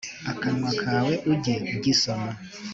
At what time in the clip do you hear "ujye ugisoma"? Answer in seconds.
1.31-2.31